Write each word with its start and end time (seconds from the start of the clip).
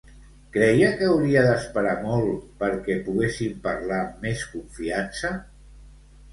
Creia 0.53 0.87
que 1.01 1.09
hauria 1.09 1.43
d'esperar 1.47 1.93
molt 2.07 2.49
perquè 2.65 2.97
poguessin 3.11 3.55
parlar 3.69 4.03
amb 4.09 4.21
més 4.27 4.49
confiança? 4.57 5.35